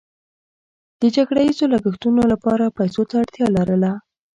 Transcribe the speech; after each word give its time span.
د 1.01 1.03
جګړه 1.15 1.41
ییزو 1.47 1.65
لګښتونو 1.73 2.21
لپاره 2.31 2.73
پیسو 2.77 3.01
ته 3.09 3.15
اړتیا 3.21 3.47
لرله. 3.57 3.91